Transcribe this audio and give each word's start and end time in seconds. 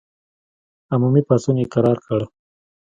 عمومي 0.93 1.21
پاڅون 1.27 1.55
یې 1.61 1.65
کرار 1.73 1.97
کړ. 2.05 2.19